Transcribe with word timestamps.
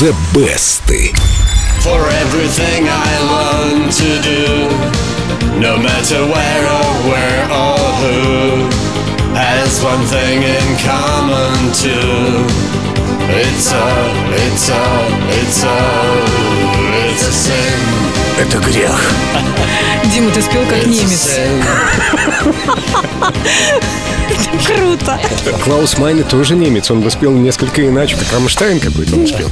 The 0.00 0.16
Best. 0.32 0.88
For 1.84 2.00
everything 2.24 2.88
I 2.88 3.12
learn 3.28 3.90
to 3.90 4.10
do, 4.24 5.60
no 5.60 5.76
matter 5.76 6.24
where 6.24 6.64
or 6.80 6.92
where 7.04 7.44
or 7.52 7.76
who, 8.00 8.70
has 9.36 9.84
one 9.84 10.00
thing 10.06 10.42
in 10.42 10.78
common 10.80 11.52
too. 11.76 12.48
It's 13.44 13.72
a, 13.72 13.88
it's 14.40 14.70
a, 14.70 14.84
it's 15.36 15.64
a, 15.64 15.78
it's 17.04 17.28
a 17.28 17.32
sin. 17.32 18.09
Это 18.40 18.56
грех. 18.56 19.12
Дима, 20.14 20.30
ты 20.30 20.40
спел 20.40 20.62
как 20.66 20.86
немец. 20.86 21.38
Круто. 24.66 25.18
Клаус 25.64 25.98
Майне 25.98 26.22
тоже 26.22 26.54
немец, 26.54 26.90
он 26.90 27.00
бы 27.00 27.10
спел 27.10 27.32
несколько 27.32 27.86
иначе, 27.86 28.16
как 28.16 28.32
Рамштайн 28.32 28.80
какой-то 28.80 29.16
он 29.16 29.26
спел. 29.26 29.48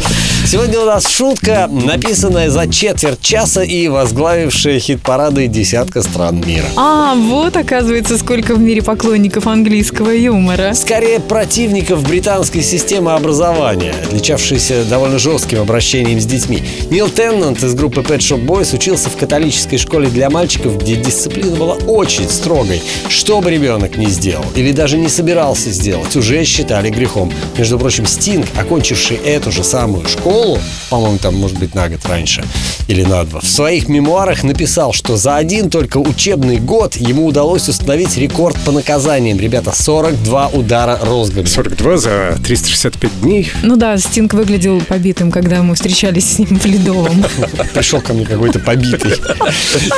Сегодня 0.46 0.80
у 0.80 0.84
нас 0.84 1.08
шутка, 1.08 1.68
написанная 1.70 2.50
за 2.50 2.68
четверть 2.68 3.20
часа 3.20 3.62
и 3.62 3.88
возглавившая 3.88 4.78
хит-парады 4.78 5.46
десятка 5.46 6.02
стран 6.02 6.42
мира. 6.46 6.66
А, 6.76 7.14
вот 7.14 7.56
оказывается, 7.56 8.16
сколько 8.18 8.54
в 8.54 8.60
мире 8.60 8.82
поклонников 8.82 9.46
английского 9.46 10.10
юмора. 10.10 10.74
Скорее 10.74 11.20
противников 11.20 12.02
британской 12.02 12.62
системы 12.62 13.12
образования, 13.12 13.94
отличавшейся 14.04 14.84
довольно 14.84 15.18
жестким 15.18 15.60
обращением 15.60 16.20
с 16.20 16.24
детьми. 16.24 16.62
Нил 16.90 17.08
Теннант 17.08 17.62
из 17.62 17.74
группы 17.74 18.00
Pet 18.00 18.18
Shop 18.18 18.44
Boys 18.44 18.74
учился 18.78 19.10
в 19.10 19.16
католической 19.16 19.76
школе 19.76 20.08
для 20.08 20.30
мальчиков, 20.30 20.78
где 20.78 20.94
дисциплина 20.94 21.56
была 21.56 21.74
очень 21.74 22.28
строгой. 22.28 22.80
Что 23.08 23.40
бы 23.40 23.50
ребенок 23.50 23.96
ни 23.96 24.06
сделал, 24.06 24.44
или 24.54 24.70
даже 24.70 24.98
не 24.98 25.08
собирался 25.08 25.70
сделать, 25.70 26.14
уже 26.14 26.44
считали 26.44 26.88
грехом. 26.88 27.32
Между 27.56 27.76
прочим, 27.76 28.06
Стинг, 28.06 28.46
окончивший 28.56 29.16
эту 29.16 29.50
же 29.50 29.64
самую 29.64 30.06
школу, 30.06 30.60
по-моему, 30.90 31.18
там, 31.18 31.34
может 31.34 31.58
быть, 31.58 31.74
на 31.74 31.88
год 31.88 32.06
раньше 32.06 32.44
или 32.86 33.02
на 33.02 33.24
два, 33.24 33.40
в 33.40 33.46
своих 33.46 33.88
мемуарах 33.88 34.44
написал, 34.44 34.92
что 34.92 35.16
за 35.16 35.34
один 35.34 35.70
только 35.70 35.98
учебный 35.98 36.58
год 36.58 36.94
ему 36.94 37.26
удалось 37.26 37.68
установить 37.68 38.16
рекорд 38.16 38.56
по 38.64 38.70
наказаниям. 38.70 39.40
Ребята, 39.40 39.72
42 39.74 40.48
удара 40.48 41.00
розгами. 41.02 41.46
42 41.46 41.96
за 41.96 42.38
365 42.44 43.22
дней. 43.22 43.50
Ну 43.64 43.74
да, 43.74 43.98
Стинг 43.98 44.34
выглядел 44.34 44.80
побитым, 44.82 45.32
когда 45.32 45.64
мы 45.64 45.74
встречались 45.74 46.34
с 46.34 46.38
ним 46.38 46.60
в 46.60 46.64
Ледовом. 46.64 47.24
Пришел 47.74 48.00
ко 48.00 48.12
мне 48.12 48.24
какой-то 48.24 48.60
побитый. 48.68 49.12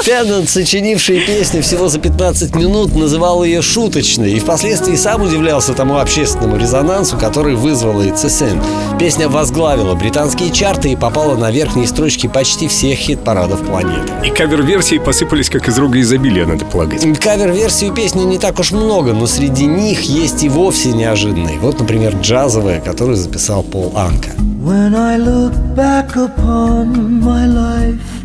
Теннант, 0.05 0.49
сочинивший 0.49 1.21
песню 1.27 1.61
всего 1.61 1.89
за 1.89 1.99
15 1.99 2.55
минут, 2.55 2.95
называл 2.95 3.43
ее 3.43 3.63
шуточной 3.63 4.35
и 4.35 4.39
впоследствии 4.39 4.95
сам 4.95 5.23
удивлялся 5.23 5.75
тому 5.75 5.99
общественному 5.99 6.57
резонансу, 6.57 7.17
который 7.17 7.57
вызвала 7.57 8.03
It's 8.03 8.25
a 8.25 8.29
Sin. 8.29 8.63
Песня 8.97 9.29
возглавила 9.29 9.97
британские 9.97 10.53
чарты 10.53 10.93
и 10.93 10.97
попала 10.97 11.37
на 11.37 11.51
верхние 11.51 11.89
строчки 11.89 12.29
почти 12.29 12.69
всех 12.69 12.97
хит-парадов 12.97 13.61
планеты. 13.67 14.13
И 14.25 14.31
кавер-версии 14.31 14.99
посыпались 14.99 15.51
как 15.51 15.67
из 15.67 15.77
рога 15.77 16.01
изобилия, 16.01 16.47
надо 16.47 16.65
полагать. 16.65 17.03
Кавер-версий 17.19 17.91
у 17.91 17.95
песни 17.95 18.23
не 18.23 18.39
так 18.39 18.61
уж 18.61 18.71
много, 18.71 19.15
но 19.15 19.27
среди 19.27 19.67
них 19.67 20.03
есть 20.03 20.45
и 20.45 20.49
вовсе 20.49 20.93
неожиданные. 20.93 21.59
Вот, 21.59 21.81
например, 21.81 22.15
джазовая, 22.23 22.81
которую 22.81 23.17
записал 23.17 23.65
Пол 23.65 23.93
Анка. 23.97 24.31
When 24.63 24.95
I 24.95 25.17
look 25.17 25.55
back 25.75 26.15
upon 26.15 27.21
my 27.21 27.47
life, 27.47 28.20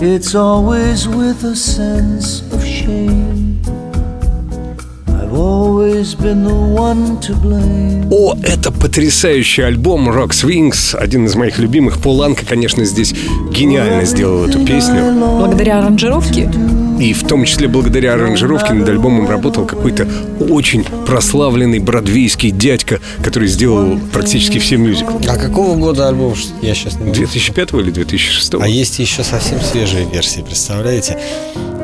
it's 0.00 0.34
always 0.34 1.08
with 1.08 1.44
a 1.44 1.56
sense 1.56 2.42
of 2.52 2.64
shame. 2.64 3.60
I've 5.08 5.34
always 5.34 6.14
been 6.14 6.44
the 6.44 6.54
one 6.54 7.20
to 7.20 7.34
blame. 7.34 8.08
О, 8.10 8.36
это 8.42 8.70
потрясающий 8.70 9.62
альбом 9.62 10.08
Rock 10.08 10.30
Swings, 10.30 10.96
один 10.96 11.26
из 11.26 11.34
моих 11.34 11.58
любимых. 11.58 11.98
Пол 11.98 12.22
Анка, 12.22 12.46
конечно, 12.46 12.84
здесь 12.84 13.12
гениально 13.50 14.04
сделал 14.04 14.46
эту 14.46 14.64
песню. 14.64 15.12
Благодаря 15.38 15.80
аранжировке. 15.80 16.48
И 16.98 17.12
в 17.12 17.26
том 17.26 17.44
числе 17.44 17.68
благодаря 17.68 18.14
аранжировке 18.14 18.72
над 18.72 18.88
альбомом 18.88 19.28
работал 19.28 19.66
какой-то 19.66 20.08
очень 20.40 20.84
прославленный 21.06 21.78
бродвейский 21.78 22.50
дядька, 22.50 23.00
который 23.22 23.48
сделал 23.48 24.00
практически 24.12 24.58
все 24.58 24.76
мюзиклы. 24.76 25.20
А 25.28 25.36
какого 25.36 25.76
года 25.76 26.08
альбом? 26.08 26.34
Я 26.60 26.74
сейчас 26.74 26.94
не 26.94 27.04
могу 27.04 27.14
2005 27.14 27.72
или 27.74 27.90
2006? 27.90 28.54
А 28.60 28.68
есть 28.68 28.98
еще 28.98 29.22
совсем 29.22 29.60
свежие 29.60 30.06
версии, 30.10 30.40
представляете? 30.40 31.18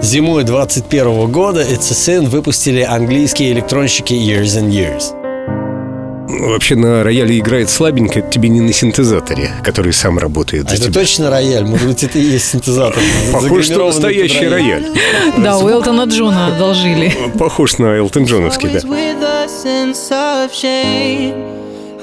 Зимой 0.03 0.45
21 0.45 1.31
года 1.31 1.63
It's 1.63 1.91
a 1.91 1.95
Sin 1.95 2.29
выпустили 2.29 2.81
английские 2.81 3.53
электронщики 3.53 4.13
Years 4.13 4.59
and 4.59 4.71
Years. 4.71 5.24
Вообще 6.41 6.77
на 6.77 7.03
рояле 7.05 7.39
играет 7.39 7.71
слабенько, 7.71 8.19
это 8.21 8.31
тебе 8.31 8.49
не 8.49 8.61
на 8.61 8.73
синтезаторе, 8.73 9.51
который 9.63 9.93
сам 9.93 10.19
работает 10.19 10.67
А 10.67 10.71
за 10.71 10.75
это 10.77 10.85
тебя. 10.91 11.01
точно 11.01 11.31
рояль? 11.31 11.65
Может 11.65 11.87
быть, 11.89 12.03
это 12.03 12.19
и 12.19 12.23
есть 12.23 12.51
синтезатор? 12.51 13.03
Похож, 13.33 13.65
что 13.67 13.87
настоящий 13.87 14.47
рояль. 14.49 14.87
Да, 15.39 15.59
у 15.59 15.69
Элтона 15.69 16.05
Джона 16.05 16.49
одолжили. 16.49 17.13
Похож 17.39 17.79
на 17.79 17.97
Элтон 17.97 18.25
Джоновский, 18.25 18.69
да. 18.71 18.81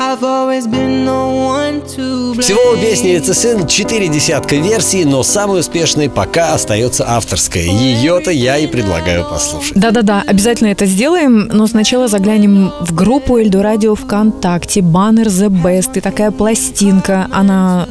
Always 0.02 0.18
with 0.18 0.24
a 0.24 0.24
sense 0.24 0.24
of 0.24 0.24
shame. 0.24 0.24
I've 0.24 0.24
always 0.24 0.68
been 0.68 1.06
the 1.06 1.12
one 1.12 1.82
to 1.96 2.34
blame. 2.34 2.42
Всего 2.42 2.72
у 2.74 2.78
песни 2.78 3.16
It's 3.18 3.30
a 3.30 3.34
Sin 3.34 3.68
четыре 3.68 4.08
десятка 4.08 4.56
версий, 4.56 5.06
но 5.06 5.24
самой 5.24 5.60
успешной 5.60 6.10
пока 6.10 6.54
остается 6.54 7.06
авторская. 7.08 7.64
Ее-то 7.64 8.32
я 8.32 8.58
и 8.58 8.68
предлагаю 8.68 9.26
послушать. 9.30 9.74
Да-да-да, 9.76 10.24
обязательно 10.28 10.68
это 10.70 10.86
сделаем, 10.86 11.50
но 11.54 11.68
сначала 11.68 12.08
заглянем 12.08 12.72
в 12.82 12.94
группу 12.94 13.38
Эльдо 13.38 13.62
Радио 13.62 13.96
ВКонтакте, 13.96 14.82
баннер 14.82 15.28
The 15.28 15.50
Best 15.50 15.92
и 15.96 16.02
такая 16.02 16.32
пластинка, 16.32 17.28
она 17.32 17.88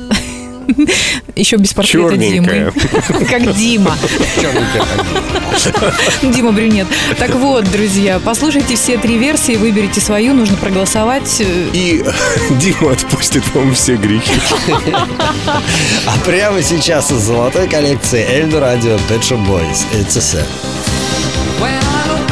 еще 1.37 1.57
без 1.57 1.73
портрета. 1.73 2.17
Димы. 2.17 2.73
Как 3.29 3.55
Дима. 3.55 3.97
Дима 6.23 6.53
Брюнет. 6.53 6.87
Так 7.19 7.35
вот, 7.35 7.71
друзья, 7.71 8.21
послушайте 8.25 8.77
все 8.77 8.99
три 8.99 9.19
версии, 9.19 9.57
выберите 9.57 10.01
свою, 10.01 10.35
нужно 10.35 10.57
проголосовать. 10.57 11.41
И 11.41 12.05
Дима 12.51 12.93
отпустит 12.93 13.45
вам 13.55 13.75
все 13.75 13.97
грехи. 13.97 14.33
А 16.07 16.19
прямо 16.25 16.63
сейчас 16.63 17.11
из 17.11 17.21
золотой 17.21 17.69
коллекции 17.69 18.25
Эльдо 18.29 18.61
Радио 18.61 18.97
Pet 19.09 19.23
Boys 19.47 19.85
It's 19.93 20.17
a 20.17 20.45
I 21.63 22.30